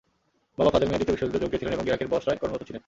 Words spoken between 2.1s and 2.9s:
বসরায় কর্মরত ছিলেন।